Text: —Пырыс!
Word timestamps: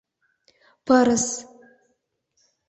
—Пырыс! 0.85 1.25